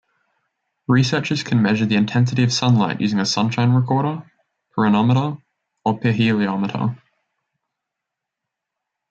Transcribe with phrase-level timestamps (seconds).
[0.87, 4.23] Researchers can measure the intensity of sunlight using a sunshine recorder,
[4.75, 5.39] pyranometer,
[5.85, 6.97] or pyrheliometer.